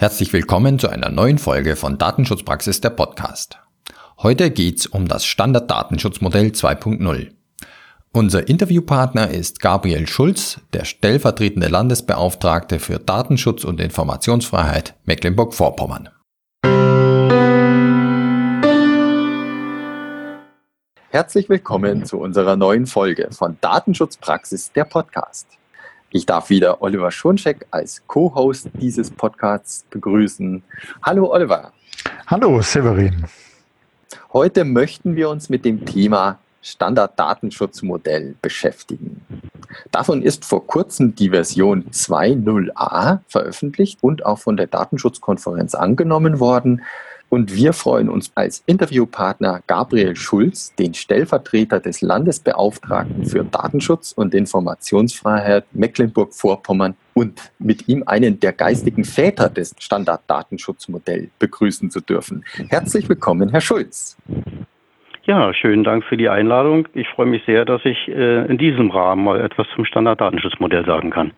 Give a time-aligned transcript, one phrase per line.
[0.00, 3.58] Herzlich willkommen zu einer neuen Folge von Datenschutzpraxis der Podcast.
[4.16, 7.32] Heute geht's um das Standarddatenschutzmodell 2.0.
[8.10, 16.08] Unser Interviewpartner ist Gabriel Schulz, der stellvertretende Landesbeauftragte für Datenschutz und Informationsfreiheit Mecklenburg-Vorpommern.
[21.10, 25.59] Herzlich willkommen zu unserer neuen Folge von Datenschutzpraxis der Podcast.
[26.12, 30.60] Ich darf wieder Oliver Schoncheck als Co-Host dieses Podcasts begrüßen.
[31.04, 31.72] Hallo Oliver.
[32.26, 33.26] Hallo Severin.
[34.32, 39.24] Heute möchten wir uns mit dem Thema Standarddatenschutzmodell beschäftigen.
[39.92, 46.82] Davon ist vor kurzem die Version 2.0a veröffentlicht und auch von der Datenschutzkonferenz angenommen worden.
[47.30, 54.34] Und wir freuen uns als Interviewpartner Gabriel Schulz, den Stellvertreter des Landesbeauftragten für Datenschutz und
[54.34, 62.44] Informationsfreiheit Mecklenburg-Vorpommern und mit ihm einen der geistigen Väter des Standarddatenschutzmodells begrüßen zu dürfen.
[62.68, 64.18] Herzlich willkommen, Herr Schulz.
[65.22, 66.88] Ja, schönen Dank für die Einladung.
[66.94, 71.10] Ich freue mich sehr, dass ich äh, in diesem Rahmen mal etwas zum Standarddatenschutzmodell sagen
[71.10, 71.30] kann.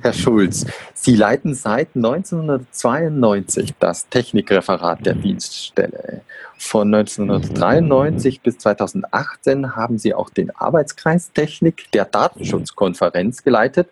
[0.00, 6.22] Herr Schulz, Sie leiten seit 1992 das Technikreferat der Dienststelle.
[6.58, 13.88] Von 1993 bis 2018 haben Sie auch den Arbeitskreis Technik der Datenschutzkonferenz geleitet,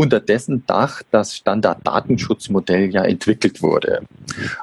[0.00, 4.00] unter dessen Dach das Standarddatenschutzmodell ja entwickelt wurde.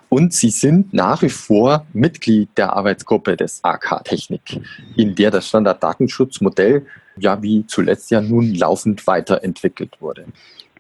[0.10, 4.60] Und Sie sind nach wie vor Mitglied der Arbeitsgruppe des AK Technik,
[4.96, 10.26] in der das Standarddatenschutzmodell ja wie zuletzt ja nun laufend weiterentwickelt wurde.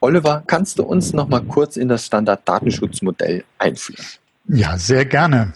[0.02, 4.05] Oliver, kannst du uns noch mal kurz in das Standarddatenschutzmodell einführen?
[4.47, 5.53] Ja, sehr gerne.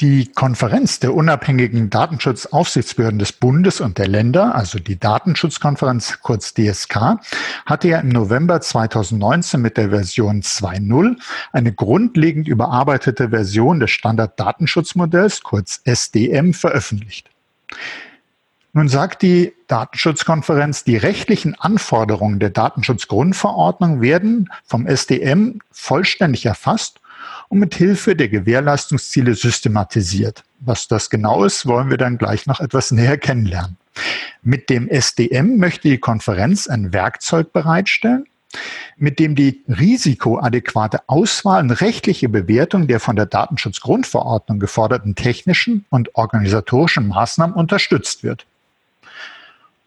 [0.00, 7.18] Die Konferenz der unabhängigen Datenschutzaufsichtsbehörden des Bundes und der Länder, also die Datenschutzkonferenz kurz DSK,
[7.66, 11.16] hatte ja im November 2019 mit der Version 2.0
[11.52, 17.28] eine grundlegend überarbeitete Version des Standarddatenschutzmodells kurz SDM veröffentlicht.
[18.72, 27.01] Nun sagt die Datenschutzkonferenz, die rechtlichen Anforderungen der Datenschutzgrundverordnung werden vom SDM vollständig erfasst
[27.52, 30.42] und mit Hilfe der Gewährleistungsziele systematisiert.
[30.60, 33.76] Was das genau ist, wollen wir dann gleich noch etwas näher kennenlernen.
[34.42, 38.24] Mit dem SDM möchte die Konferenz ein Werkzeug bereitstellen,
[38.96, 46.14] mit dem die risikoadäquate Auswahl und rechtliche Bewertung der von der Datenschutzgrundverordnung geforderten technischen und
[46.14, 48.46] organisatorischen Maßnahmen unterstützt wird.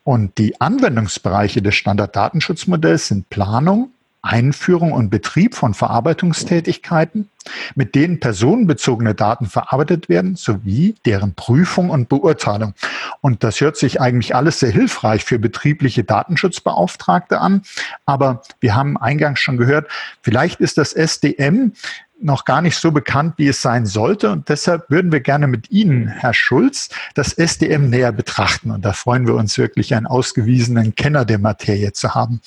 [0.03, 3.89] Und die Anwendungsbereiche des Standarddatenschutzmodells sind Planung,
[4.25, 7.29] Einführung und Betrieb von Verarbeitungstätigkeiten,
[7.75, 12.73] mit denen personenbezogene Daten verarbeitet werden, sowie deren Prüfung und Beurteilung.
[13.21, 17.61] Und das hört sich eigentlich alles sehr hilfreich für betriebliche Datenschutzbeauftragte an.
[18.05, 19.87] Aber wir haben eingangs schon gehört,
[20.21, 21.73] vielleicht ist das SDM
[22.21, 24.31] noch gar nicht so bekannt, wie es sein sollte.
[24.31, 28.71] Und deshalb würden wir gerne mit Ihnen, Herr Schulz, das SDM näher betrachten.
[28.71, 32.41] Und da freuen wir uns wirklich, einen ausgewiesenen Kenner der Materie zu haben.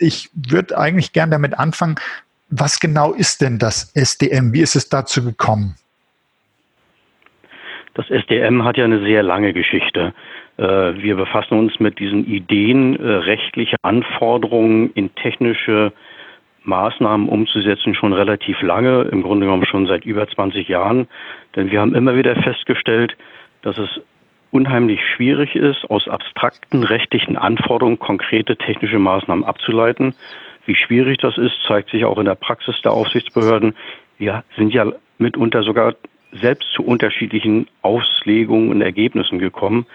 [0.00, 1.96] Ich würde eigentlich gerne damit anfangen,
[2.48, 4.52] was genau ist denn das SDM?
[4.52, 5.76] Wie ist es dazu gekommen?
[7.94, 10.14] Das SDM hat ja eine sehr lange Geschichte.
[10.56, 15.92] Äh, wir befassen uns mit diesen Ideen, äh, rechtliche Anforderungen in technische
[16.64, 21.08] Maßnahmen umzusetzen schon relativ lange, im Grunde genommen schon seit über 20 Jahren.
[21.56, 23.16] Denn wir haben immer wieder festgestellt,
[23.62, 23.88] dass es
[24.50, 30.14] unheimlich schwierig ist, aus abstrakten rechtlichen Anforderungen konkrete technische Maßnahmen abzuleiten.
[30.66, 33.74] Wie schwierig das ist, zeigt sich auch in der Praxis der Aufsichtsbehörden.
[34.18, 35.94] Wir sind ja mitunter sogar
[36.32, 39.86] selbst zu unterschiedlichen Auslegungen und Ergebnissen gekommen.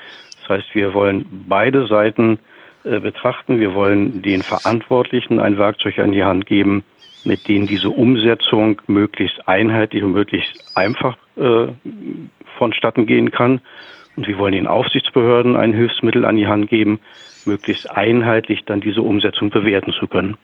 [0.42, 2.40] Das heißt, wir wollen beide Seiten
[2.84, 3.60] äh, betrachten.
[3.60, 6.84] Wir wollen den Verantwortlichen ein Werkzeug an die Hand geben,
[7.24, 11.68] mit dem diese Umsetzung möglichst einheitlich und möglichst einfach äh,
[12.58, 13.62] vonstatten gehen kann.
[14.16, 17.00] Und wir wollen den Aufsichtsbehörden ein Hilfsmittel an die Hand geben,
[17.46, 20.38] möglichst einheitlich dann diese Umsetzung bewerten zu können.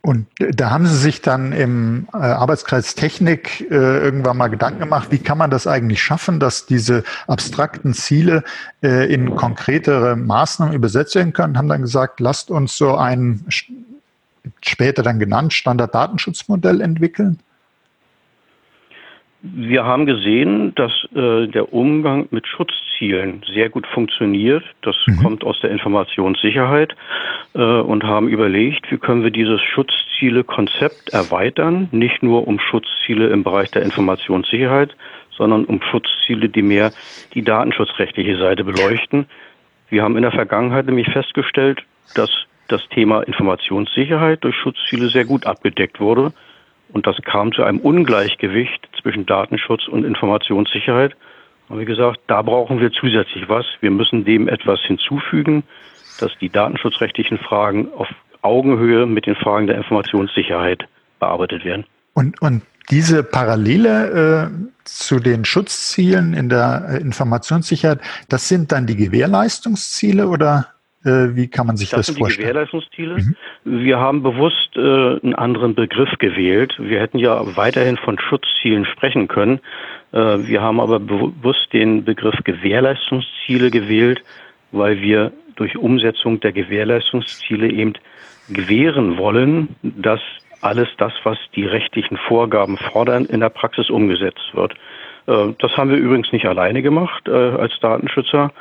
[0.00, 5.08] Und da haben Sie sich dann im äh, Arbeitskreis Technik äh, irgendwann mal Gedanken gemacht,
[5.10, 8.44] wie kann man das eigentlich schaffen, dass diese abstrakten Ziele
[8.82, 13.44] äh, in konkretere Maßnahmen übersetzt werden können, haben dann gesagt, lasst uns so ein
[14.62, 17.40] später dann genannt Standarddatenschutzmodell entwickeln.
[19.40, 24.64] Wir haben gesehen, dass äh, der Umgang mit Schutzzielen sehr gut funktioniert.
[24.82, 25.22] Das mhm.
[25.22, 26.96] kommt aus der Informationssicherheit
[27.54, 33.44] äh, und haben überlegt, wie können wir dieses Schutzziele-Konzept erweitern, nicht nur um Schutzziele im
[33.44, 34.96] Bereich der Informationssicherheit,
[35.36, 36.92] sondern um Schutzziele, die mehr
[37.34, 39.26] die datenschutzrechtliche Seite beleuchten.
[39.88, 41.84] Wir haben in der Vergangenheit nämlich festgestellt,
[42.16, 42.30] dass
[42.66, 46.32] das Thema Informationssicherheit durch Schutzziele sehr gut abgedeckt wurde.
[46.92, 51.16] Und das kam zu einem Ungleichgewicht zwischen Datenschutz und Informationssicherheit.
[51.70, 53.64] Und wie gesagt, da brauchen wir zusätzlich was.
[53.80, 55.62] Wir müssen dem etwas hinzufügen,
[56.20, 58.08] dass die datenschutzrechtlichen Fragen auf
[58.42, 60.86] Augenhöhe mit den Fragen der Informationssicherheit
[61.20, 61.84] bearbeitet werden.
[62.12, 68.86] Und, und diese Parallele äh, zu den Schutzzielen in der äh, Informationssicherheit, das sind dann
[68.86, 70.66] die Gewährleistungsziele oder
[71.04, 72.46] wie kann man sich das, das sind vorstellen?
[72.46, 73.16] Die Gewährleistungsziele.
[73.16, 73.36] Mhm.
[73.64, 76.74] Wir haben bewusst äh, einen anderen Begriff gewählt.
[76.78, 79.60] Wir hätten ja weiterhin von Schutzzielen sprechen können.
[80.12, 84.22] Äh, wir haben aber bewusst den Begriff Gewährleistungsziele gewählt,
[84.72, 87.94] weil wir durch Umsetzung der Gewährleistungsziele eben
[88.48, 90.20] gewähren wollen, dass
[90.60, 94.74] alles das, was die rechtlichen Vorgaben fordern, in der Praxis umgesetzt wird.
[95.26, 98.52] Äh, das haben wir übrigens nicht alleine gemacht äh, als Datenschützer.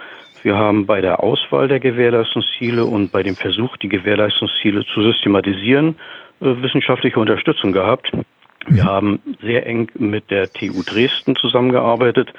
[0.44, 5.96] Wir haben bei der Auswahl der Gewährleistungsziele und bei dem Versuch, die Gewährleistungsziele zu systematisieren,
[6.42, 8.12] äh, wissenschaftliche Unterstützung gehabt.
[8.68, 8.88] Wir mhm.
[8.88, 12.34] haben sehr eng mit der TU Dresden zusammengearbeitet.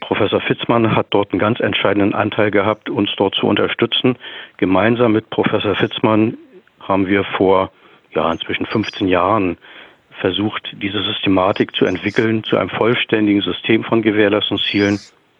[0.00, 4.16] Professor Fitzmann hat dort einen ganz entscheidenden Anteil gehabt, uns dort zu unterstützen.
[4.56, 6.38] Gemeinsam mit Professor Fitzmann
[6.80, 7.70] haben wir vor
[8.14, 9.58] ja, inzwischen 15 Jahren
[10.20, 14.98] versucht, diese Systematik zu entwickeln zu einem vollständigen System von Gewährleistungszielen,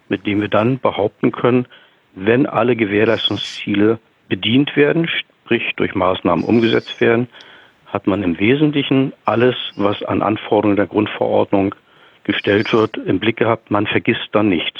[0.08, 1.66] mit dem wir dann behaupten können,
[2.14, 7.28] wenn alle Gewährleistungsziele bedient werden, sprich durch Maßnahmen umgesetzt werden,
[7.86, 11.74] hat man im Wesentlichen alles, was an Anforderungen der Grundverordnung
[12.24, 13.70] gestellt wird, im Blick gehabt.
[13.70, 14.78] Man vergisst dann nichts.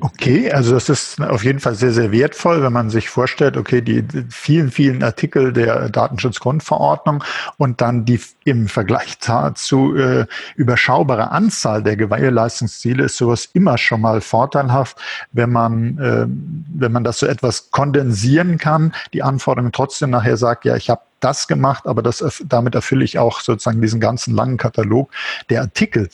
[0.00, 3.82] Okay, also das ist auf jeden Fall sehr, sehr wertvoll, wenn man sich vorstellt, okay,
[3.82, 7.24] die vielen, vielen Artikel der Datenschutzgrundverordnung
[7.56, 14.00] und dann die im Vergleich dazu äh, überschaubare Anzahl der Gewährleistungsziele ist sowas immer schon
[14.00, 14.98] mal vorteilhaft,
[15.32, 20.64] wenn man, äh, wenn man das so etwas kondensieren kann, die Anforderungen trotzdem nachher sagt,
[20.64, 24.56] ja, ich habe das gemacht, aber das, damit erfülle ich auch sozusagen diesen ganzen langen
[24.56, 25.10] Katalog
[25.50, 26.08] der Artikel.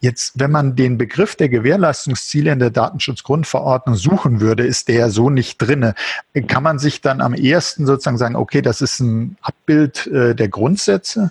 [0.00, 5.30] Jetzt, wenn man den Begriff der Gewährleistungsziele in der Datenschutzgrundverordnung suchen würde, ist der so
[5.30, 5.94] nicht drinne.
[6.46, 10.48] Kann man sich dann am ersten sozusagen sagen, okay, das ist ein Abbild äh, der
[10.48, 11.30] Grundsätze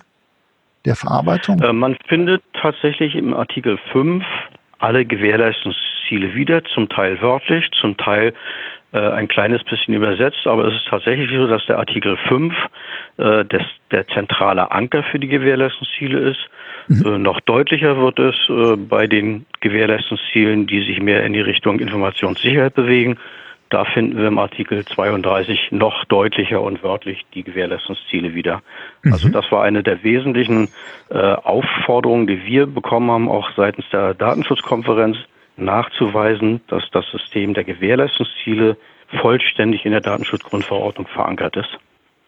[0.84, 1.60] der Verarbeitung?
[1.60, 4.24] Äh, man findet tatsächlich im Artikel 5
[4.78, 8.32] alle Gewährleistungsziele wieder, zum Teil wörtlich, zum Teil
[8.96, 12.54] ein kleines bisschen übersetzt, aber es ist tatsächlich so, dass der Artikel 5
[13.18, 16.38] äh, des, der zentrale Anker für die Gewährleistungsziele ist.
[16.88, 17.06] Mhm.
[17.06, 21.80] Äh, noch deutlicher wird es äh, bei den Gewährleistungszielen, die sich mehr in die Richtung
[21.80, 23.18] Informationssicherheit bewegen.
[23.70, 28.62] Da finden wir im Artikel 32 noch deutlicher und wörtlich die Gewährleistungsziele wieder.
[29.02, 29.12] Mhm.
[29.12, 30.68] Also das war eine der wesentlichen
[31.10, 35.18] äh, Aufforderungen, die wir bekommen haben, auch seitens der Datenschutzkonferenz,
[35.58, 38.76] nachzuweisen, dass das System der Gewährleistungsziele
[39.20, 41.78] vollständig in der Datenschutzgrundverordnung verankert ist.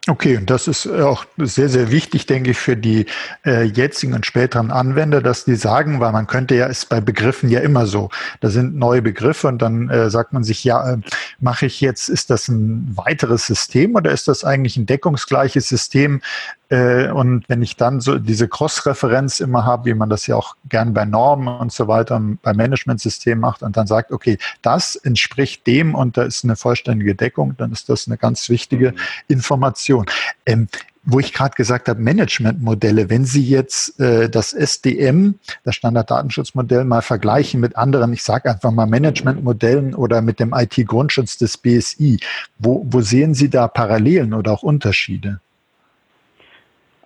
[0.08, 3.04] Okay, und das ist auch sehr, sehr wichtig, denke ich, für die
[3.44, 7.50] äh, jetzigen und späteren Anwender, dass die sagen, weil man könnte ja, ist bei Begriffen
[7.50, 8.08] ja immer so,
[8.40, 10.96] da sind neue Begriffe und dann äh, sagt man sich, ja, äh,
[11.38, 16.22] mache ich jetzt, ist das ein weiteres System oder ist das eigentlich ein deckungsgleiches System
[16.22, 20.54] äh, und wenn ich dann so diese Cross-Referenz immer habe, wie man das ja auch
[20.68, 25.66] gern bei Normen und so weiter bei Managementsystemen macht und dann sagt, okay, das entspricht
[25.66, 28.98] dem und da ist eine vollständige Deckung, dann ist das eine ganz wichtige mhm.
[29.28, 30.06] Information.
[30.46, 30.68] Ähm,
[31.02, 37.02] wo ich gerade gesagt habe, Managementmodelle, wenn Sie jetzt äh, das SDM, das Standarddatenschutzmodell, mal
[37.02, 42.20] vergleichen mit anderen, ich sage einfach mal Managementmodellen oder mit dem IT-Grundschutz des BSI,
[42.58, 45.40] wo, wo sehen Sie da Parallelen oder auch Unterschiede?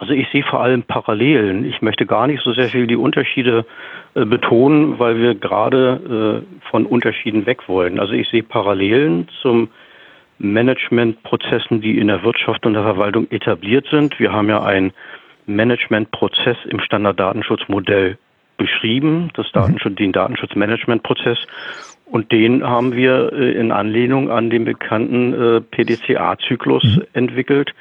[0.04, 1.64] Also ich sehe vor allem Parallelen.
[1.64, 3.64] Ich möchte gar nicht so sehr viel die Unterschiede
[4.14, 7.98] äh, betonen, weil wir gerade äh, von Unterschieden weg wollen.
[7.98, 9.70] Also ich sehe Parallelen zum
[10.38, 14.20] Managementprozessen, die in der Wirtschaft und der Verwaltung etabliert sind.
[14.20, 14.92] Wir haben ja einen
[15.46, 18.18] Managementprozess im Standarddatenschutzmodell
[18.58, 19.52] beschrieben, das mhm.
[19.54, 21.38] Datenschutz, den Datenschutzmanagementprozess.
[22.06, 27.02] Und den haben wir äh, in Anlehnung an den bekannten äh, PDCA-Zyklus mhm.
[27.14, 27.74] entwickelt.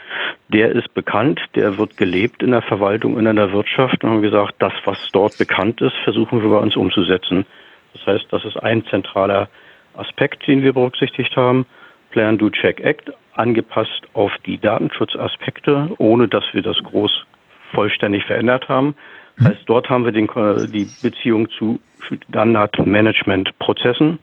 [0.50, 4.04] Der ist bekannt, der wird gelebt in der Verwaltung und in der Wirtschaft.
[4.04, 7.46] Und haben gesagt, das, was dort bekannt ist, versuchen wir bei uns umzusetzen.
[7.94, 9.50] Das heißt, das ist ein zentraler
[9.96, 11.66] Aspekt, den wir berücksichtigt haben.
[12.12, 17.26] Plan, Do, Check, Act, angepasst auf die Datenschutzaspekte, ohne dass wir das groß
[17.74, 18.96] vollständig verändert haben.
[19.38, 20.30] Das heißt, dort haben wir den,
[20.72, 24.20] die Beziehung zu Standardmanagement-Prozessen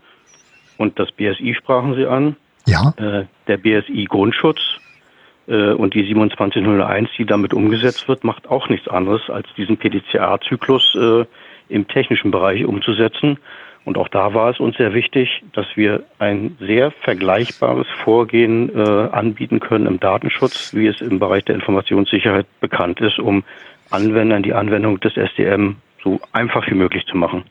[0.76, 2.36] und das BSI sprachen Sie an.
[2.66, 2.92] Ja.
[2.96, 4.60] Äh, der BSI Grundschutz
[5.46, 10.94] äh, und die 27001, die damit umgesetzt wird, macht auch nichts anderes, als diesen PDCA-Zyklus
[10.94, 11.24] äh,
[11.68, 13.38] im technischen Bereich umzusetzen.
[13.84, 19.08] Und auch da war es uns sehr wichtig, dass wir ein sehr vergleichbares Vorgehen äh,
[19.10, 23.42] anbieten können im Datenschutz, wie es im Bereich der Informationssicherheit bekannt ist, um
[23.90, 27.44] Anwendern die Anwendung des SDM so einfach wie möglich zu machen.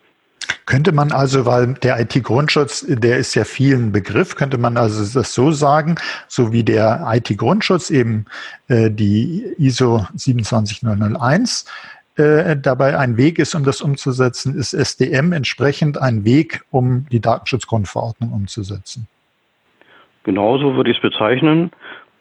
[0.66, 5.34] Könnte man also, weil der IT-Grundschutz, der ist ja vielen Begriff, könnte man also das
[5.34, 5.96] so sagen,
[6.28, 8.26] so wie der IT-Grundschutz eben
[8.68, 11.66] äh, die ISO 27001
[12.18, 17.20] äh, dabei ein Weg ist, um das umzusetzen, ist SDM entsprechend ein Weg, um die
[17.20, 19.08] Datenschutzgrundverordnung umzusetzen.
[20.24, 21.72] Genauso würde ich es bezeichnen,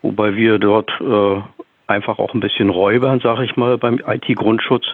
[0.03, 1.43] wobei wir dort äh,
[1.89, 4.87] einfach auch ein bisschen räubern, sage ich mal, beim IT-Grundschutz.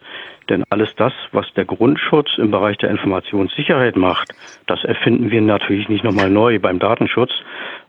[0.49, 4.35] Denn alles das, was der Grundschutz im Bereich der Informationssicherheit macht,
[4.67, 7.33] das erfinden wir natürlich nicht nochmal neu beim Datenschutz.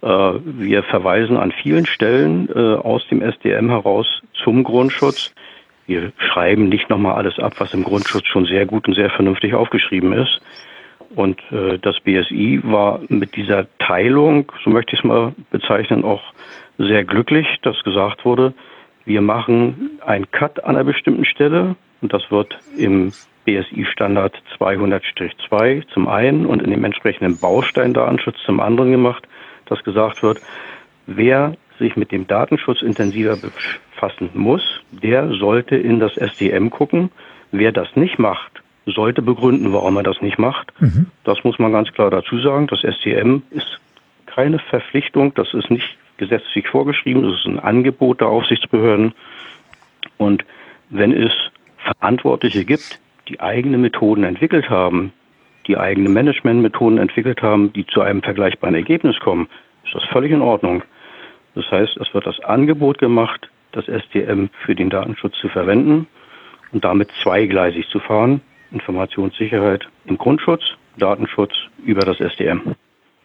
[0.02, 5.34] Äh, wir verweisen an vielen Stellen äh, aus dem SDM heraus zum Grundschutz
[5.88, 9.54] wir schreiben nicht nochmal alles ab, was im Grundschutz schon sehr gut und sehr vernünftig
[9.54, 10.42] aufgeschrieben ist.
[11.16, 16.24] Und äh, das BSI war mit dieser Teilung, so möchte ich es mal bezeichnen, auch
[16.78, 18.54] sehr glücklich, dass gesagt wurde,
[19.06, 23.12] wir machen einen Cut an einer bestimmten Stelle und das wird im
[23.46, 29.28] BSI-Standard 200-2 zum einen und in dem entsprechenden Baustein-Datenschutz zum anderen gemacht,
[29.66, 30.42] dass gesagt wird,
[31.06, 37.12] wer sich mit dem Datenschutz intensiver befassen muss, der sollte in das SDM gucken.
[37.52, 40.74] Wer das nicht macht, sollte begründen, warum er das nicht macht.
[40.80, 41.08] Mhm.
[41.24, 42.68] Das muss man ganz klar dazu sagen.
[42.68, 43.80] Das SDM ist
[44.26, 49.14] keine Verpflichtung, das ist nicht gesetzlich vorgeschrieben, das ist ein Angebot der Aufsichtsbehörden.
[50.18, 50.46] Und
[50.90, 51.32] wenn es
[51.78, 55.14] Verantwortliche gibt, die eigene Methoden entwickelt haben,
[55.68, 59.48] die eigene Managementmethoden entwickelt haben, die zu einem vergleichbaren Ergebnis kommen,
[59.84, 60.84] ist das völlig in Ordnung.
[61.56, 66.08] Das heißt, es wird das Angebot gemacht, das STM für den Datenschutz zu verwenden
[66.72, 68.42] und damit zweigleisig zu fahren.
[68.72, 70.64] Informationssicherheit im Grundschutz,
[70.98, 71.54] Datenschutz
[71.84, 72.76] über das SDM.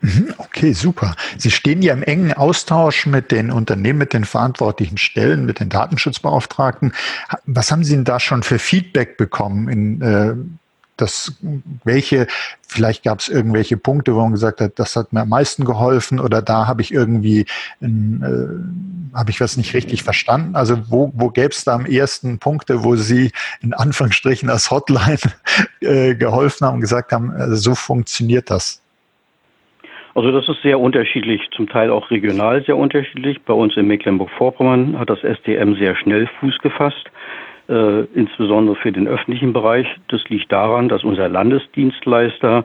[0.03, 1.15] Mhm, okay, super.
[1.37, 5.69] Sie stehen ja im engen Austausch mit den Unternehmen, mit den verantwortlichen Stellen, mit den
[5.69, 6.95] Datenschutzbeauftragten.
[7.45, 10.35] Was haben Sie denn da schon für Feedback bekommen in, äh,
[11.01, 11.33] das,
[11.85, 12.27] welche,
[12.67, 16.21] vielleicht gab es irgendwelche Punkte, wo man gesagt hat, das hat mir am meisten geholfen
[16.21, 17.47] oder da habe ich irgendwie,
[17.81, 17.89] äh,
[19.15, 20.57] habe ich was nicht richtig verstanden.
[20.57, 25.19] Also wo, wo gäbe es da am ersten Punkte, wo Sie in Anführungsstrichen als Hotline
[25.81, 28.81] äh, geholfen haben und gesagt haben, also so funktioniert das?
[30.15, 33.41] Also das ist sehr unterschiedlich, zum Teil auch regional sehr unterschiedlich.
[33.43, 37.11] Bei uns in Mecklenburg-Vorpommern hat das STM sehr schnell Fuß gefasst
[37.71, 39.87] äh, insbesondere für den öffentlichen Bereich.
[40.09, 42.65] Das liegt daran, dass unser Landesdienstleister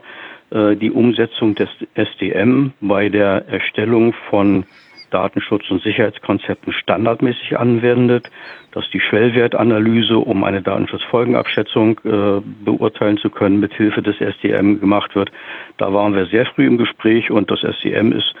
[0.50, 4.64] äh, die Umsetzung des SDM bei der Erstellung von
[5.10, 8.28] Datenschutz- und Sicherheitskonzepten standardmäßig anwendet,
[8.72, 15.30] dass die Schwellwertanalyse, um eine Datenschutzfolgenabschätzung äh, beurteilen zu können, mithilfe des SDM gemacht wird.
[15.78, 18.34] Da waren wir sehr früh im Gespräch und das SDM ist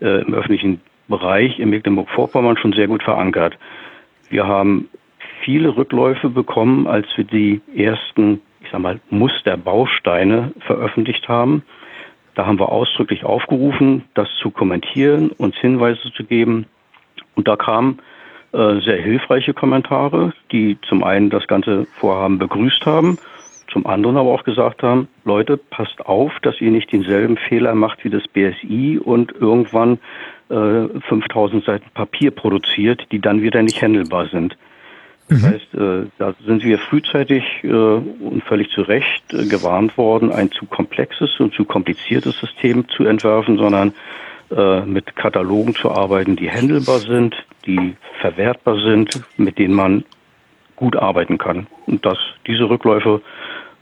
[0.00, 3.58] äh, im öffentlichen Bereich in Mecklenburg-Vorpommern schon sehr gut verankert.
[4.28, 4.88] Wir haben
[5.42, 11.64] viele Rückläufe bekommen, als wir die ersten, ich sag mal, Musterbausteine veröffentlicht haben.
[12.40, 16.64] Da haben wir ausdrücklich aufgerufen, das zu kommentieren, uns Hinweise zu geben.
[17.34, 17.98] Und da kamen
[18.52, 23.18] äh, sehr hilfreiche Kommentare, die zum einen das ganze Vorhaben begrüßt haben,
[23.70, 28.04] zum anderen aber auch gesagt haben, Leute, passt auf, dass ihr nicht denselben Fehler macht
[28.04, 29.98] wie das BSI und irgendwann
[30.48, 34.56] äh, 5000 Seiten Papier produziert, die dann wieder nicht handelbar sind.
[35.30, 35.46] Das mhm.
[35.46, 40.50] heißt, äh, da sind wir frühzeitig äh, und völlig zu Recht äh, gewarnt worden, ein
[40.50, 43.92] zu komplexes und zu kompliziertes System zu entwerfen, sondern
[44.50, 50.04] äh, mit Katalogen zu arbeiten, die handelbar sind, die verwertbar sind, mit denen man
[50.74, 51.68] gut arbeiten kann.
[51.86, 52.18] Und dass
[52.48, 53.22] diese Rückläufe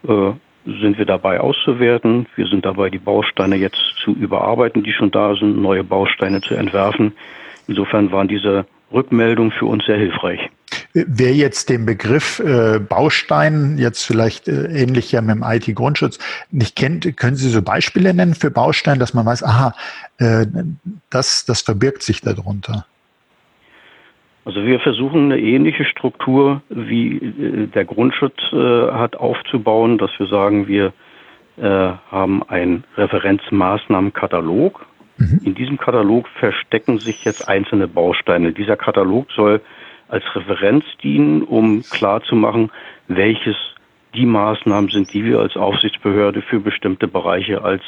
[0.07, 0.33] äh,
[0.67, 2.27] sind wir dabei auszuwerten.
[2.37, 6.55] Wir sind dabei, die Bausteine jetzt zu überarbeiten, die schon da sind, neue Bausteine zu
[6.55, 7.13] entwerfen.
[7.69, 10.51] Insofern waren diese Rückmeldungen für uns sehr hilfreich.
[10.95, 16.19] Wer jetzt den Begriff äh, Baustein, jetzt vielleicht äh, ähnlich ja mit dem IT-Grundschutz,
[16.51, 19.75] nicht kennt, können Sie so Beispiele nennen für Baustein, dass man weiß, aha,
[20.19, 20.47] äh,
[21.11, 22.87] das, das verbirgt sich darunter?
[24.49, 28.57] Also wir versuchen eine ähnliche Struktur wie äh, der Grundschutz äh,
[28.93, 30.95] hat aufzubauen, dass wir sagen, wir
[31.59, 34.87] äh, haben einen Referenzmaßnahmenkatalog.
[35.19, 35.41] Mhm.
[35.45, 38.53] In diesem Katalog verstecken sich jetzt einzelne Bausteine.
[38.53, 39.61] Dieser Katalog soll
[40.09, 42.71] als Referenz dienen, um klarzumachen,
[43.09, 43.57] welches
[44.15, 47.83] die Maßnahmen sind, die wir als Aufsichtsbehörde für bestimmte Bereiche als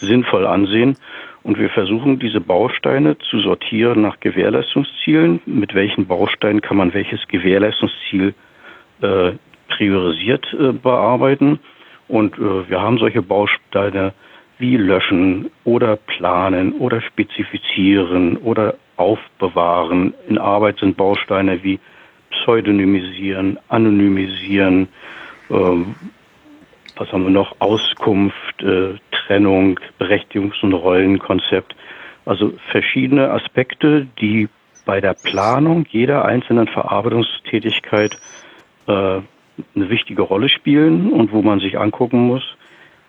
[0.00, 0.96] sinnvoll ansehen.
[1.42, 5.40] Und wir versuchen, diese Bausteine zu sortieren nach Gewährleistungszielen.
[5.46, 8.34] Mit welchen Bausteinen kann man welches Gewährleistungsziel
[9.00, 9.32] äh,
[9.68, 11.60] priorisiert äh, bearbeiten?
[12.08, 14.12] Und äh, wir haben solche Bausteine
[14.58, 20.14] wie löschen oder planen oder spezifizieren oder aufbewahren.
[20.28, 21.78] In Arbeit sind Bausteine wie
[22.30, 24.88] pseudonymisieren, anonymisieren,
[25.50, 25.94] ähm,
[26.96, 27.56] was haben wir noch?
[27.60, 31.76] Auskunft, äh, Trennung, Berechtigungs- und Rollenkonzept.
[32.24, 34.48] Also verschiedene Aspekte, die
[34.84, 38.16] bei der Planung jeder einzelnen Verarbeitungstätigkeit
[38.86, 39.24] äh, eine
[39.74, 42.56] wichtige Rolle spielen und wo man sich angucken muss,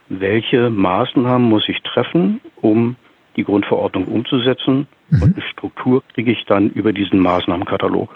[0.10, 2.96] welche Maßnahmen muss ich treffen, um
[3.38, 5.22] die Grundverordnung umzusetzen mhm.
[5.22, 8.10] und eine Struktur kriege ich dann über diesen Maßnahmenkatalog.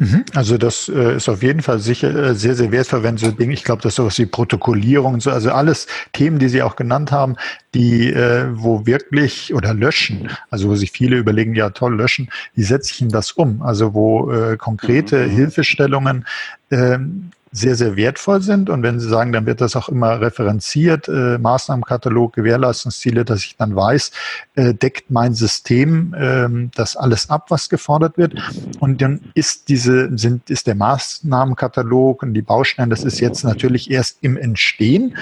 [0.00, 0.24] Mhm.
[0.34, 3.52] Also das äh, ist auf jeden Fall sicher äh, sehr, sehr wertvoll, wenn so Dinge,
[3.52, 6.74] ich glaube, das ist sowas wie Protokollierung und so, also alles Themen, die Sie auch
[6.74, 7.36] genannt haben,
[7.74, 12.62] die, äh, wo wirklich, oder löschen, also wo sich viele überlegen, ja toll, löschen, wie
[12.62, 13.60] setze ich denn das um?
[13.60, 15.30] Also wo konkrete mhm.
[15.32, 16.24] Hilfestellungen
[16.70, 18.70] ähm, sehr, sehr wertvoll sind.
[18.70, 23.56] Und wenn Sie sagen, dann wird das auch immer referenziert, äh, Maßnahmenkatalog, Gewährleistungsziele, dass ich
[23.56, 24.12] dann weiß,
[24.54, 28.34] äh, deckt mein System äh, das alles ab, was gefordert wird.
[28.78, 33.90] Und dann ist diese, sind, ist der Maßnahmenkatalog und die Bausteine, das ist jetzt natürlich
[33.90, 35.16] erst im Entstehen.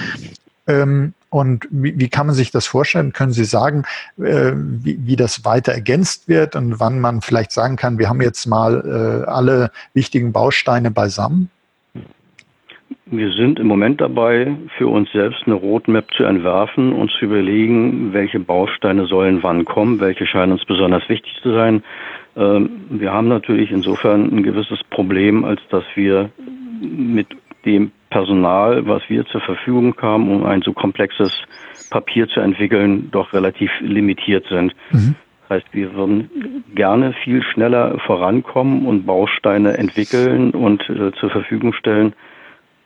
[0.67, 3.13] Ähm, und wie, wie, kann man sich das vorstellen?
[3.13, 3.83] Können Sie sagen,
[4.17, 8.21] äh, wie, wie, das weiter ergänzt wird und wann man vielleicht sagen kann, wir haben
[8.21, 11.49] jetzt mal äh, alle wichtigen Bausteine beisammen?
[13.11, 18.13] Wir sind im Moment dabei, für uns selbst eine Roadmap zu entwerfen und zu überlegen,
[18.13, 21.83] welche Bausteine sollen wann kommen, welche scheinen uns besonders wichtig zu sein.
[22.37, 26.29] Ähm, wir haben natürlich insofern ein gewisses Problem, als dass wir
[26.81, 27.27] mit
[27.65, 31.41] dem Personal, was wir zur Verfügung haben, um ein so komplexes
[31.89, 34.75] Papier zu entwickeln, doch relativ limitiert sind.
[34.91, 35.15] Mhm.
[35.47, 41.73] Das heißt, wir würden gerne viel schneller vorankommen und Bausteine entwickeln und äh, zur Verfügung
[41.73, 42.13] stellen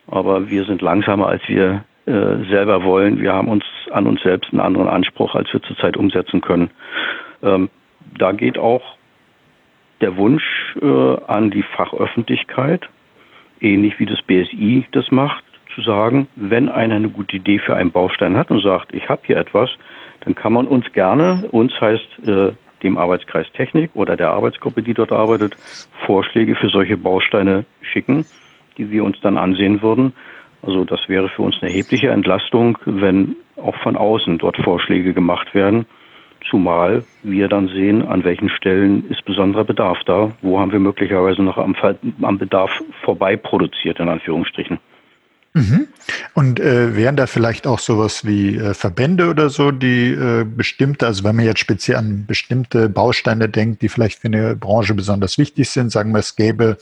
[0.07, 3.21] aber wir sind langsamer, als wir äh, selber wollen.
[3.21, 6.69] Wir haben uns an uns selbst einen anderen Anspruch, als wir zurzeit umsetzen können.
[7.41, 7.69] Ähm,
[8.17, 8.97] da geht auch
[10.01, 12.89] der Wunsch äh, an die Fachöffentlichkeit,
[13.61, 15.43] ähnlich wie das BSI das macht,
[15.73, 19.21] zu sagen, wenn einer eine gute Idee für einen Baustein hat und sagt, ich habe
[19.25, 19.69] hier etwas,
[20.21, 22.51] dann kann man uns gerne, uns heißt äh,
[22.83, 25.55] dem Arbeitskreis Technik oder der Arbeitsgruppe, die dort arbeitet,
[26.05, 28.25] Vorschläge für solche Bausteine schicken
[28.77, 30.13] die wir uns dann ansehen würden.
[30.61, 35.53] Also das wäre für uns eine erhebliche Entlastung, wenn auch von außen dort Vorschläge gemacht
[35.53, 35.85] werden.
[36.49, 41.41] Zumal wir dann sehen, an welchen Stellen ist besonderer Bedarf da, wo haben wir möglicherweise
[41.41, 41.75] noch am,
[42.21, 42.71] am Bedarf
[43.03, 44.79] vorbei produziert, in Anführungsstrichen.
[45.53, 45.87] Mhm.
[46.33, 51.05] Und äh, wären da vielleicht auch sowas wie äh, Verbände oder so, die äh, bestimmte,
[51.05, 55.37] also wenn man jetzt speziell an bestimmte Bausteine denkt, die vielleicht für eine Branche besonders
[55.37, 56.77] wichtig sind, sagen wir, es gäbe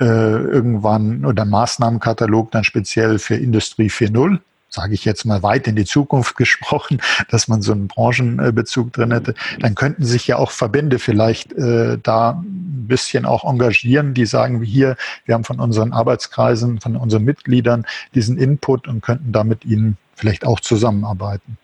[0.00, 4.38] äh, irgendwann oder Maßnahmenkatalog dann speziell für Industrie 4.0,
[4.76, 9.10] sage ich jetzt mal weit in die Zukunft gesprochen, dass man so einen Branchenbezug drin
[9.10, 14.26] hätte, dann könnten sich ja auch Verbände vielleicht äh, da ein bisschen auch engagieren, die
[14.26, 17.84] sagen, hier, wir haben von unseren Arbeitskreisen, von unseren Mitgliedern
[18.14, 21.58] diesen Input und könnten da mit ihnen vielleicht auch zusammenarbeiten.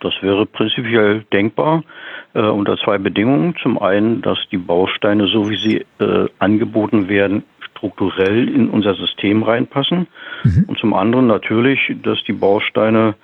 [0.00, 1.82] Das wäre prinzipiell denkbar
[2.34, 3.54] äh, unter zwei Bedingungen.
[3.62, 7.44] Zum einen, dass die Bausteine, so wie sie äh, angeboten werden,
[7.84, 10.06] strukturell in unser System reinpassen.
[10.42, 10.64] Mhm.
[10.66, 13.14] Und zum anderen natürlich, dass die Bausteine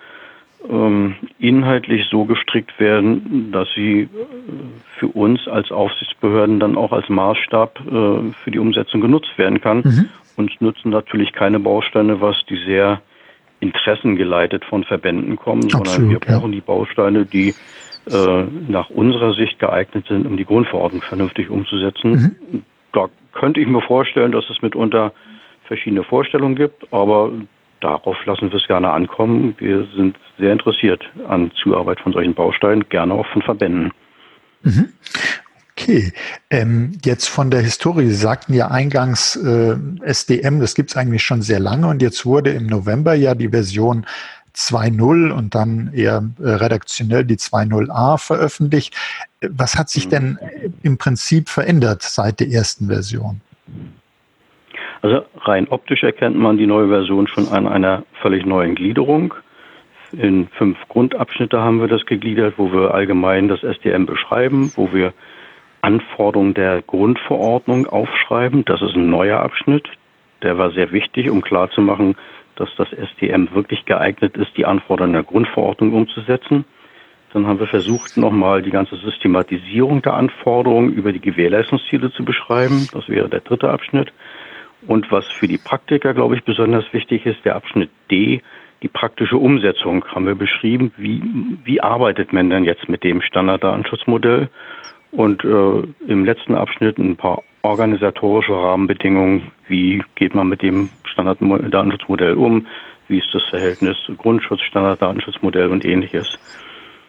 [0.69, 4.09] ähm, inhaltlich so gestrickt werden, dass sie äh,
[4.99, 9.79] für uns als Aufsichtsbehörden dann auch als Maßstab äh, für die Umsetzung genutzt werden kann.
[9.79, 10.09] Mhm.
[10.37, 13.01] Uns nützen natürlich keine Bausteine, was die sehr
[13.61, 16.57] interessengeleitet von Verbänden kommen, Absolut, sondern wir brauchen ja.
[16.57, 17.55] die Bausteine, die
[18.11, 22.37] äh, nach unserer Sicht geeignet sind, um die Grundverordnung vernünftig umzusetzen.
[22.51, 22.63] Mhm.
[22.93, 25.13] Da könnte ich mir vorstellen, dass es mitunter
[25.65, 27.31] verschiedene Vorstellungen gibt, aber
[27.81, 29.55] darauf lassen wir es gerne ankommen.
[29.59, 33.93] Wir sind sehr interessiert an Zuarbeit von solchen Bausteinen, gerne auch von Verbänden.
[34.63, 34.89] Mhm.
[35.73, 36.13] Okay,
[36.51, 38.07] ähm, jetzt von der Historie.
[38.07, 42.27] Sie sagten ja eingangs äh, SDM, das gibt es eigentlich schon sehr lange und jetzt
[42.27, 44.05] wurde im November ja die Version
[44.69, 48.95] 2.0 und dann eher äh, redaktionell die 2.0a veröffentlicht.
[49.41, 50.39] Was hat sich denn
[50.83, 53.41] im Prinzip verändert seit der ersten Version?
[55.03, 59.35] Also rein optisch erkennt man die neue Version schon an einer völlig neuen Gliederung.
[60.13, 65.15] In fünf Grundabschnitte haben wir das gegliedert, wo wir allgemein das SDM beschreiben, wo wir
[65.83, 68.65] Anforderungen der Grundverordnung aufschreiben.
[68.67, 69.89] Das ist ein neuer Abschnitt.
[70.43, 72.17] Der war sehr wichtig, um klarzumachen,
[72.61, 76.67] dass das SDM wirklich geeignet ist, die Anforderungen der Grundverordnung umzusetzen.
[77.33, 82.87] Dann haben wir versucht, nochmal die ganze Systematisierung der Anforderungen über die Gewährleistungsziele zu beschreiben.
[82.93, 84.13] Das wäre der dritte Abschnitt.
[84.87, 88.43] Und was für die Praktiker, glaube ich, besonders wichtig ist, der Abschnitt D,
[88.83, 90.93] die praktische Umsetzung haben wir beschrieben.
[90.97, 91.23] Wie,
[91.65, 94.49] wie arbeitet man denn jetzt mit dem Standarddatenschutzmodell?
[95.13, 99.51] Und äh, im letzten Abschnitt ein paar organisatorische Rahmenbedingungen.
[99.69, 100.89] Wie geht man mit dem
[101.21, 102.67] Standarddatenschutzmodell um?
[103.09, 106.39] Wie ist das Verhältnis Grundschutz, Standarddatenschutzmodell und ähnliches?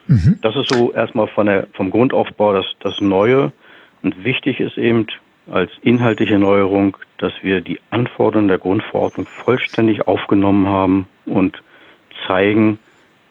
[0.08, 0.39] Mhm.
[0.41, 3.52] Das ist so erstmal von der, vom Grundaufbau das, das Neue.
[4.02, 5.08] Und wichtig ist eben
[5.50, 11.62] als inhaltliche Neuerung, dass wir die Anforderungen der Grundverordnung vollständig aufgenommen haben und
[12.28, 12.80] zeigen,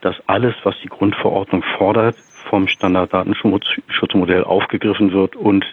[0.00, 2.16] dass alles, was die Grundverordnung fordert,
[2.48, 5.64] vom Standarddatenschutzmodell aufgegriffen wird und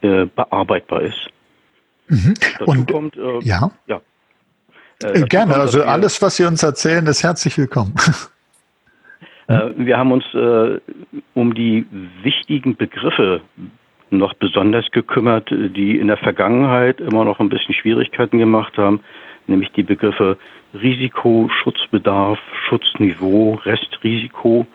[0.00, 1.28] äh, bearbeitbar ist.
[2.08, 2.34] Mhm.
[2.64, 4.00] Und kommt, äh, ja, ja.
[5.02, 5.52] Äh, gerne.
[5.52, 7.94] Kommt, also alles, was Sie uns erzählen, ist herzlich willkommen.
[9.48, 10.80] Äh, wir haben uns äh,
[11.34, 11.86] um die
[12.22, 13.42] wichtigen Begriffe
[14.10, 19.00] noch besonders gekümmert, die in der Vergangenheit immer noch ein bisschen Schwierigkeiten gemacht haben,
[19.46, 20.36] nämlich die Begriffe
[20.74, 24.66] Risiko, Schutzbedarf, Schutzniveau, Restrisiko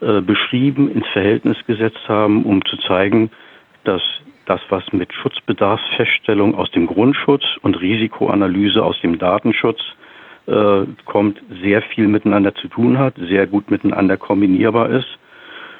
[0.00, 3.30] äh, beschrieben, ins Verhältnis gesetzt haben, um zu zeigen,
[3.84, 4.02] dass
[4.46, 9.80] das, was mit Schutzbedarfsfeststellung aus dem Grundschutz und Risikoanalyse aus dem Datenschutz
[10.46, 15.18] äh, kommt, sehr viel miteinander zu tun hat, sehr gut miteinander kombinierbar ist.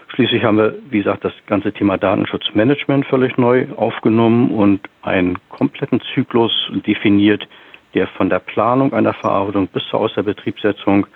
[0.09, 6.01] Schließlich haben wir, wie gesagt, das ganze Thema Datenschutzmanagement völlig neu aufgenommen und einen kompletten
[6.15, 6.53] Zyklus
[6.87, 7.47] definiert,
[7.95, 11.07] der von der Planung einer Verarbeitung bis zur Außerbetriebssetzung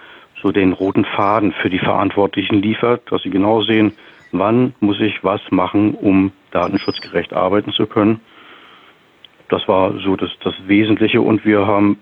[0.42, 3.92] so den roten Faden für die Verantwortlichen liefert, dass sie genau sehen,
[4.32, 8.20] wann muss ich was machen, um datenschutzgerecht arbeiten zu können.
[9.48, 11.98] Das war so das, das Wesentliche und wir haben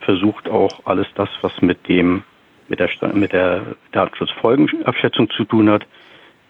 [0.00, 2.24] versucht auch alles das, was mit dem
[2.68, 5.84] mit der, mit der Datenschutzfolgenabschätzung zu tun hat,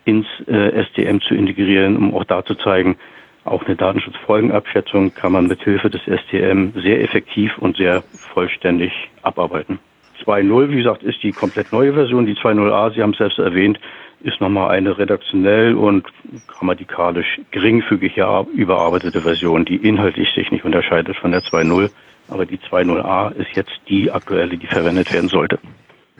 [0.05, 2.97] ins äh, STM zu integrieren, um auch da zu zeigen,
[3.45, 8.03] auch eine Datenschutzfolgenabschätzung kann man mit Hilfe des STM sehr effektiv und sehr
[8.35, 9.79] vollständig abarbeiten.
[10.25, 12.27] 2.0, wie gesagt, ist die komplett neue Version.
[12.27, 13.81] Die 2.0a, Sie haben es selbst erwähnt,
[14.23, 16.07] ist nochmal eine redaktionell und
[16.47, 18.17] grammatikalisch geringfügig
[18.55, 21.91] überarbeitete Version, die inhaltlich sich nicht unterscheidet von der 2.0.
[22.29, 25.59] Aber die 2.0a ist jetzt die aktuelle, die verwendet werden sollte.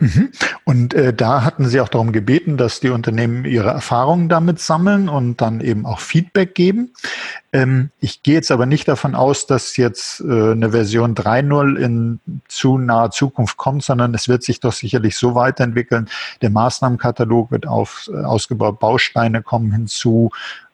[0.01, 0.31] Mhm.
[0.63, 5.09] Und äh, da hatten Sie auch darum gebeten, dass die Unternehmen ihre Erfahrungen damit sammeln
[5.09, 6.93] und dann eben auch Feedback geben.
[7.53, 12.19] Ähm, ich gehe jetzt aber nicht davon aus, dass jetzt äh, eine Version 3.0 in
[12.47, 16.09] zu naher Zukunft kommt, sondern es wird sich doch sicherlich so weiterentwickeln.
[16.41, 20.31] Der Maßnahmenkatalog wird auf, äh, ausgebaut, Bausteine kommen hinzu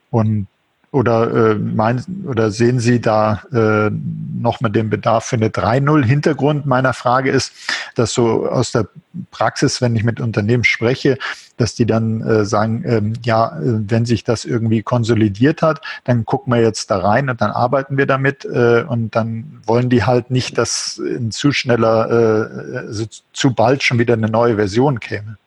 [0.10, 0.48] und
[0.92, 3.92] oder, äh, mein, oder sehen Sie da äh,
[4.40, 6.06] noch mal den Bedarf für eine 3.0?
[6.06, 7.52] Hintergrund meiner Frage ist,
[7.98, 8.88] dass so aus der
[9.32, 11.18] Praxis, wenn ich mit Unternehmen spreche,
[11.58, 16.26] dass die dann äh, sagen, ähm, ja, äh, wenn sich das irgendwie konsolidiert hat, dann
[16.26, 20.04] gucken wir jetzt da rein und dann arbeiten wir damit äh, und dann wollen die
[20.04, 25.00] halt nicht, dass in zu schneller, äh, also zu bald schon wieder eine neue Version
[25.00, 25.38] käme.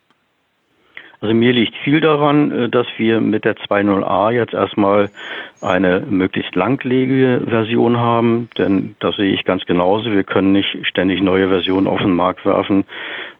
[1.23, 5.11] Also mir liegt viel daran, äh, dass wir mit der 2.0a jetzt erstmal
[5.61, 10.11] eine möglichst langlegige Version haben, denn das sehe ich ganz genauso.
[10.13, 12.85] Wir können nicht ständig neue Versionen auf den Markt werfen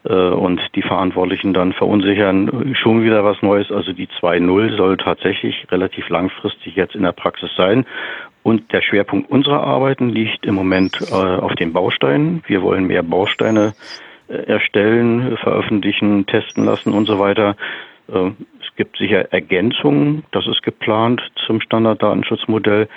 [0.05, 3.73] äh, und die Verantwortlichen dann verunsichern, schon wieder was Neues.
[3.73, 7.87] Also die 2.0 soll tatsächlich relativ langfristig jetzt in der Praxis sein.
[8.43, 12.43] Und der Schwerpunkt unserer Arbeiten liegt im Moment äh, auf den Bausteinen.
[12.47, 13.73] Wir wollen mehr Bausteine
[14.31, 17.57] erstellen, veröffentlichen, testen lassen und so weiter.
[18.09, 22.89] Äh, es gibt sicher Ergänzungen, das ist geplant zum Standarddatenschutzmodell.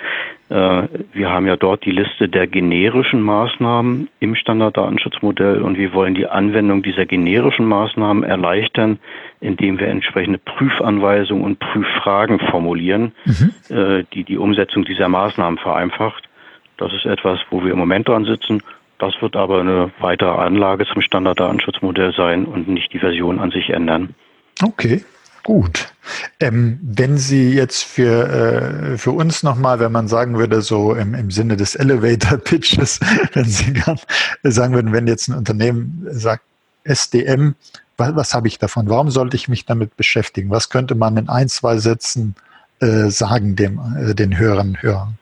[0.48, 6.14] Äh, wir haben ja dort die Liste der generischen Maßnahmen im Standarddatenschutzmodell und wir wollen
[6.14, 8.98] die Anwendung dieser generischen Maßnahmen erleichtern,
[9.40, 13.50] indem wir entsprechende Prüfanweisungen und Prüffragen formulieren, mhm.
[13.68, 16.28] Äh, die die Umsetzung dieser Maßnahmen vereinfacht.
[16.76, 18.62] Das ist etwas, wo wir im Moment dran sitzen
[18.98, 23.70] das wird aber eine weitere Anlage zum Standarddatenschutzmodell sein und nicht die Version an sich
[23.70, 24.14] ändern.
[24.62, 25.04] Okay,
[25.42, 25.92] gut.
[26.40, 31.14] Ähm, wenn Sie jetzt für, äh, für uns nochmal, wenn man sagen würde, so im,
[31.14, 33.00] im Sinne des Elevator Pitches,
[33.32, 33.98] wenn Sie dann
[34.42, 36.44] sagen würden, wenn jetzt ein Unternehmen sagt,
[36.84, 37.54] SDM,
[37.96, 38.88] was, was habe ich davon?
[38.88, 40.50] Warum sollte ich mich damit beschäftigen?
[40.50, 42.34] Was könnte man in ein, zwei Sätzen
[42.80, 45.18] äh, sagen dem, äh, den Hörern, Hörern?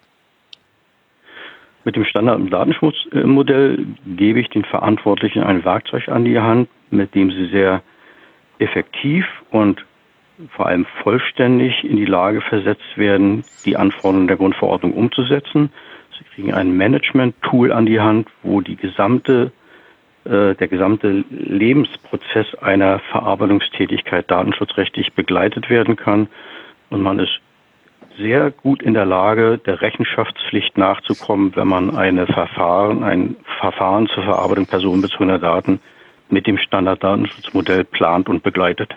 [1.85, 7.15] Mit dem Standard- und Datenschutzmodell gebe ich den Verantwortlichen ein Werkzeug an die Hand, mit
[7.15, 7.83] dem sie sehr
[8.59, 9.85] effektiv und
[10.51, 15.71] vor allem vollständig in die Lage versetzt werden, die Anforderungen der Grundverordnung umzusetzen.
[16.19, 19.53] Sie kriegen ein Management-Tool an die Hand, wo die gesamte,
[20.25, 26.29] äh, der gesamte Lebensprozess einer Verarbeitungstätigkeit datenschutzrechtlich begleitet werden kann.
[26.91, 27.41] Und man ist
[28.19, 34.25] sehr gut in der Lage, der Rechenschaftspflicht nachzukommen, wenn man eine Verfahren, ein Verfahren zur
[34.25, 35.81] Verarbeitung personenbezogener Daten
[36.29, 38.95] mit dem Standarddatenschutzmodell plant und begleitet.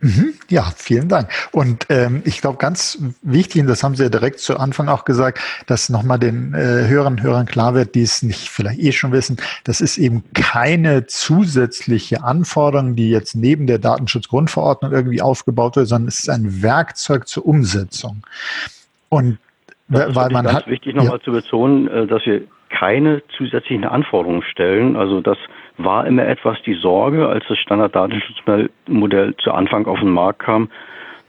[0.00, 0.34] Mhm.
[0.48, 1.28] Ja, vielen Dank.
[1.52, 5.04] Und ähm, ich glaube, ganz wichtig, und das haben Sie ja direkt zu Anfang auch
[5.04, 9.12] gesagt, dass nochmal den äh, Hörern Hörern klar wird, die es nicht vielleicht eh schon
[9.12, 15.88] wissen, das ist eben keine zusätzliche Anforderung, die jetzt neben der Datenschutzgrundverordnung irgendwie aufgebaut wird,
[15.88, 18.22] sondern es ist ein Werkzeug zur Umsetzung.
[19.10, 19.38] Und
[19.88, 21.24] das weil man ganz hat, wichtig nochmal ja.
[21.24, 24.96] zu betonen, äh, dass wir keine zusätzlichen Anforderungen stellen.
[24.96, 25.36] Also das
[25.84, 30.70] war immer etwas die Sorge, als das Standarddatenschutzmodell zu Anfang auf den Markt kam.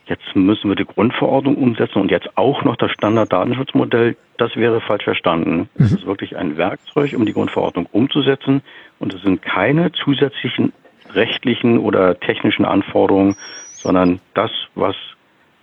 [0.05, 4.17] Jetzt müssen wir die Grundverordnung umsetzen und jetzt auch noch das Standarddatenschutzmodell.
[4.37, 5.69] Das wäre falsch verstanden.
[5.75, 5.97] Es mhm.
[5.97, 8.61] ist wirklich ein Werkzeug, um die Grundverordnung umzusetzen.
[8.99, 10.73] Und es sind keine zusätzlichen
[11.13, 13.35] rechtlichen oder technischen Anforderungen,
[13.73, 14.95] sondern das, was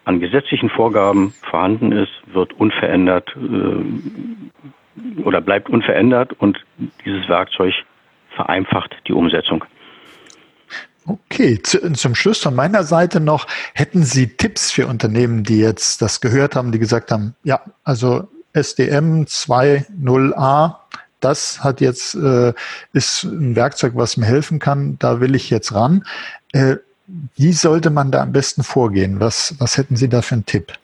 [0.04, 6.64] an gesetzlichen Vorgaben vorhanden ist, wird unverändert äh, oder bleibt unverändert und
[7.04, 7.74] dieses Werkzeug
[8.38, 9.64] vereinfacht die Umsetzung.
[11.06, 16.02] Okay, zu, zum Schluss von meiner Seite noch, hätten Sie Tipps für Unternehmen, die jetzt
[16.02, 20.76] das gehört haben, die gesagt haben, ja, also SDM 2.0a,
[21.20, 22.52] das hat jetzt, äh,
[22.92, 26.04] ist ein Werkzeug, was mir helfen kann, da will ich jetzt ran.
[26.52, 26.76] Äh,
[27.34, 29.18] wie sollte man da am besten vorgehen?
[29.18, 30.74] Was, was hätten Sie da für einen Tipp?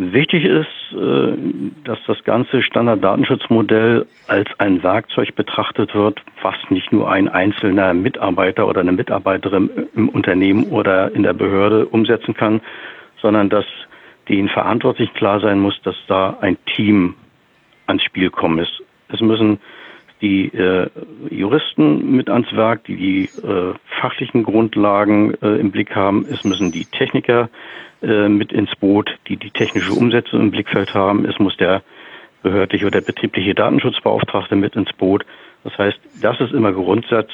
[0.00, 1.32] Wichtig ist, äh,
[1.82, 8.68] dass das ganze Standarddatenschutzmodell als ein Werkzeug betrachtet wird, was nicht nur ein einzelner Mitarbeiter
[8.68, 12.60] oder eine Mitarbeiterin im Unternehmen oder in der Behörde umsetzen kann,
[13.20, 13.64] sondern dass
[14.28, 17.14] den Verantwortlichen klar sein muss, dass da ein Team
[17.88, 18.80] ans Spiel kommen ist.
[19.08, 19.58] Es müssen
[20.20, 20.88] die äh,
[21.30, 26.26] Juristen mit ans Werk, die die äh, fachlichen Grundlagen äh, im Blick haben.
[26.30, 27.48] Es müssen die Techniker
[28.02, 31.24] äh, mit ins Boot, die die technische Umsetzung im Blickfeld haben.
[31.24, 31.82] Es muss der
[32.42, 35.24] behördliche oder betriebliche Datenschutzbeauftragte mit ins Boot.
[35.64, 37.30] Das heißt, das ist immer Grundsatz,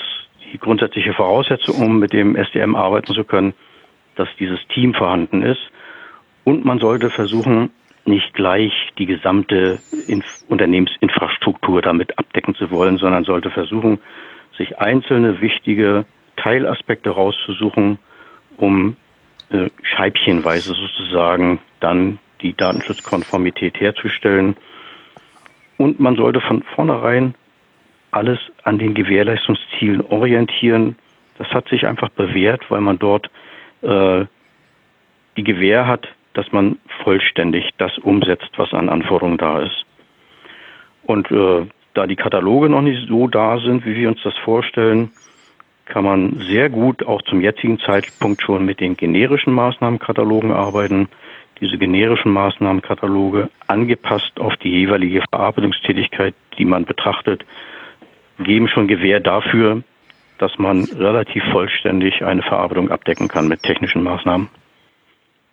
[0.53, 3.55] die grundsätzliche Voraussetzung, um mit dem SDM arbeiten zu können,
[4.17, 5.61] dass dieses Team vorhanden ist.
[6.45, 7.71] Und man sollte versuchen,
[8.07, 13.99] nicht gleich die gesamte Inf Unternehmensinfrastruktur damit abdecken zu wollen, sondern sollte versuchen,
[14.57, 16.05] sich einzelne wichtige
[16.37, 17.99] Teilaspekte rauszusuchen,
[18.57, 18.97] um
[19.51, 24.57] äh, scheibchenweise sozusagen dann die Datenschutzkonformität herzustellen.
[25.77, 27.35] Und man sollte von vornherein
[28.11, 30.97] alles an den Gewährleistungszielen orientieren.
[31.39, 33.29] Das hat sich einfach bewährt, weil man dort
[33.83, 34.25] äh,
[35.37, 39.85] die Gewähr hat, dass man vollständig das umsetzt, was an Anforderungen da ist.
[41.05, 45.11] Und äh, da die Kataloge noch nicht so da sind, wie wir uns das vorstellen,
[45.87, 51.09] kann man sehr gut auch zum jetzigen Zeitpunkt schon mit den generischen Maßnahmenkatalogen arbeiten.
[51.61, 57.45] Diese generischen Maßnahmenkataloge angepasst auf die jeweilige Verarbeitungstätigkeit, die man betrachtet,
[58.39, 59.83] geben schon Gewähr dafür,
[60.39, 64.49] dass man relativ vollständig eine Verarbeitung abdecken kann mit technischen Maßnahmen.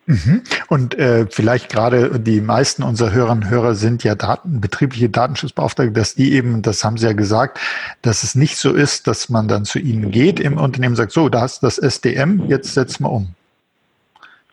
[0.05, 0.41] Mhm.
[0.67, 5.93] Und äh, vielleicht gerade die meisten unserer Hörerinnen und Hörer sind ja Daten, betriebliche Datenschutzbeauftragte,
[5.93, 7.59] dass die eben, das haben Sie ja gesagt,
[8.01, 11.11] dass es nicht so ist, dass man dann zu ihnen geht im Unternehmen und sagt,
[11.11, 13.35] so, da hast du das SDM, jetzt setzen wir um.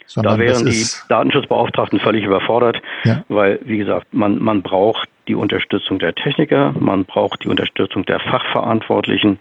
[0.06, 3.24] Sondern da wären die Datenschutzbeauftragten völlig überfordert, ja.
[3.28, 8.18] weil, wie gesagt, man, man braucht die Unterstützung der Techniker, man braucht die Unterstützung der
[8.18, 9.38] Fachverantwortlichen.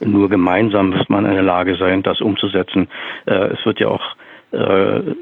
[0.00, 2.88] Nur gemeinsam wird man in der Lage sein, das umzusetzen.
[3.24, 4.14] Äh, es wird ja auch
[4.52, 5.14] äh,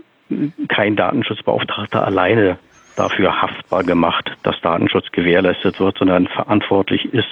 [0.69, 2.59] kein Datenschutzbeauftragter alleine
[2.97, 7.29] dafür haftbar gemacht, dass Datenschutz gewährleistet wird, sondern verantwortlich ist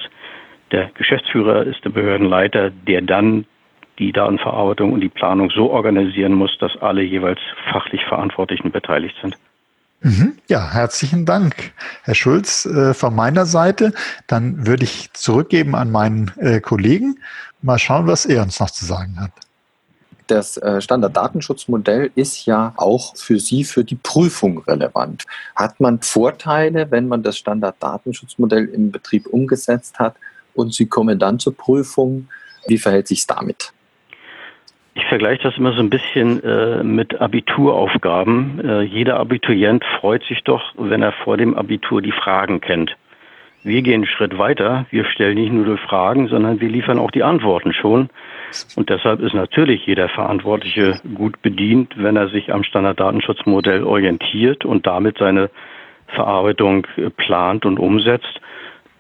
[0.73, 3.47] der Geschäftsführer, ist der Behördenleiter, der dann
[3.99, 7.41] die Datenverarbeitung und die Planung so organisieren muss, dass alle jeweils
[7.73, 9.37] fachlich Verantwortlichen beteiligt sind.
[10.03, 10.37] Mhm.
[10.49, 11.73] Ja, herzlichen Dank,
[12.05, 13.93] Herr Schulz, äh, von meiner Seite.
[14.27, 17.19] Dann würde ich zurückgeben an meinen äh, Kollegen.
[17.63, 19.46] Mal schauen, was er uns noch zu sagen hat
[20.27, 25.25] das äh, Standarddatenschutzmodell ist ja auch für Sie für die Prüfung relevant.
[25.55, 30.17] Hat man Vorteile, wenn man das Standarddatenschutzmodell im Betrieb umgesetzt hat
[30.55, 32.29] und Sie kommen dann zur Prüfung?
[32.67, 33.73] Wie verhält sich es damit?
[34.95, 38.61] Ich vergleiche das immer so ein bisschen äh, mit Abituraufgaben.
[38.65, 42.97] Äh, jeder Abiturient freut sich doch, wenn er vor dem Abitur die Fragen kennt.
[43.67, 44.87] Wir gehen einen Schritt weiter.
[44.91, 48.11] Wir stellen nicht nur die Fragen, sondern wir liefern auch die Antworten schon.
[48.77, 54.87] Und deshalb ist natürlich jeder Verantwortliche gut bedient, wenn er sich am Standarddatenschutzmodell orientiert und
[54.87, 55.51] damit seine
[56.07, 58.41] Verarbeitung plant und umsetzt.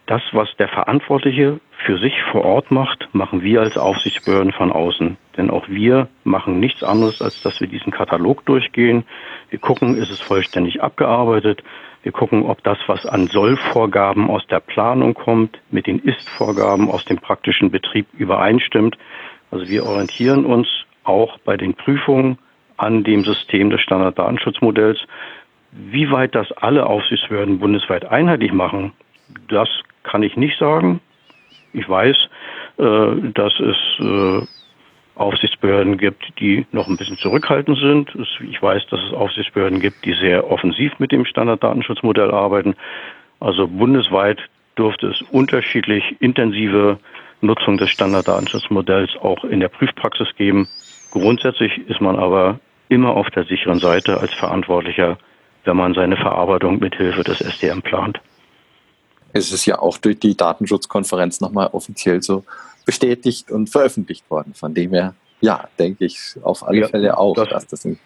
[0.06, 5.16] Das, was der Verantwortliche für sich vor Ort macht, machen wir als Aufsichtsbehörden von außen.
[5.36, 9.04] Denn auch wir machen nichts anderes, als dass wir diesen Katalog durchgehen.
[9.50, 11.62] Wir gucken, ist es vollständig abgearbeitet.
[12.06, 17.04] Wir gucken, ob das, was an Sollvorgaben aus der Planung kommt, mit den Ist-Vorgaben aus
[17.04, 18.96] dem praktischen Betrieb übereinstimmt.
[19.50, 20.68] Also wir orientieren uns
[21.02, 22.38] auch bei den Prüfungen
[22.76, 25.00] an dem System des Standarddatenschutzmodells.
[25.72, 28.92] Wie weit das alle Aufsichtsbehörden bundesweit einheitlich machen,
[29.48, 29.68] das
[30.04, 31.00] kann ich nicht sagen.
[31.72, 32.16] Ich weiß,
[32.78, 34.46] äh, dass es äh,
[35.16, 38.10] Aufsichtsbehörden gibt, die noch ein bisschen zurückhaltend sind.
[38.48, 42.74] Ich weiß, dass es Aufsichtsbehörden gibt, die sehr offensiv mit dem Standarddatenschutzmodell arbeiten.
[43.40, 44.38] Also bundesweit
[44.78, 46.98] dürfte es unterschiedlich intensive
[47.40, 50.68] Nutzung des Standarddatenschutzmodells auch in der Prüfpraxis geben.
[51.10, 55.18] Grundsätzlich ist man aber immer auf der sicheren Seite als Verantwortlicher,
[55.64, 58.20] wenn man seine Verarbeitung mit Hilfe des SDM plant.
[59.32, 62.44] Es ist ja auch durch die Datenschutzkonferenz nochmal offiziell so
[62.86, 64.54] bestätigt und veröffentlicht worden.
[64.54, 67.98] Von dem her, ja, denke ich auf alle ja, Fälle auch, das, dass das ein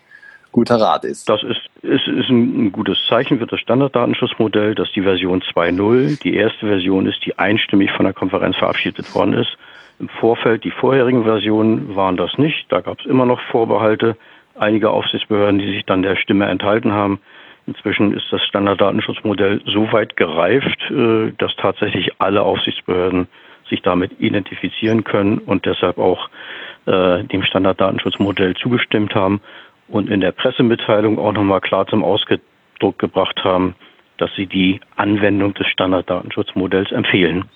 [0.51, 1.29] guter Rat ist.
[1.29, 6.35] Das ist, ist, ist ein gutes Zeichen für das Standarddatenschutzmodell, dass die Version 2.0 die
[6.35, 9.57] erste Version ist, die einstimmig von der Konferenz verabschiedet worden ist.
[10.01, 12.67] Im Vorfeld, die vorherigen Versionen waren das nicht.
[12.71, 14.17] Da gab es immer noch Vorbehalte
[14.59, 17.21] einiger Aufsichtsbehörden, die sich dann der Stimme enthalten haben.
[17.67, 23.29] Inzwischen ist das Standarddatenschutzmodell so weit gereift, äh, dass tatsächlich alle Aufsichtsbehörden
[23.71, 26.29] sich damit identifizieren können und deshalb auch
[26.87, 29.41] äh, dem Standarddatenschutzmodell zugestimmt haben
[29.89, 33.75] und in der Pressemitteilung auch nochmal klar zum Ausdruck gebracht haben,
[34.19, 37.47] dass sie die Anwendung des Standarddatenschutzmodells empfehlen.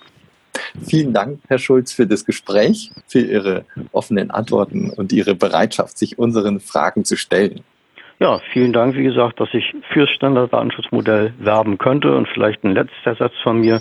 [0.86, 6.18] Vielen Dank, Herr Schulz, für das Gespräch, für Ihre offenen Antworten und Ihre Bereitschaft, sich
[6.18, 7.60] unseren Fragen zu stellen.
[8.20, 12.14] Ja, vielen Dank, wie gesagt, dass ich fürs Standarddatenschutzmodell werben könnte.
[12.14, 13.80] Und vielleicht ein letzter Satz von mir.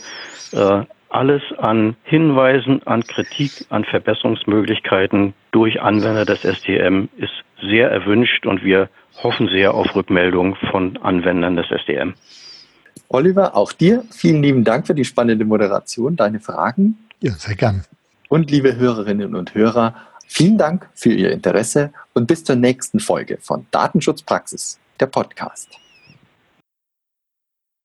[0.52, 8.46] Äh, alles an Hinweisen, an Kritik, an Verbesserungsmöglichkeiten durch Anwender des SDM ist sehr erwünscht
[8.46, 8.90] und wir
[9.22, 12.16] hoffen sehr auf Rückmeldungen von Anwendern des SDM.
[13.10, 16.98] Oliver, auch dir vielen lieben Dank für die spannende Moderation, deine Fragen.
[17.22, 17.86] Ja, sehr gern.
[18.28, 19.96] Und liebe Hörerinnen und Hörer,
[20.28, 25.83] vielen Dank für Ihr Interesse und bis zur nächsten Folge von Datenschutzpraxis, der Podcast.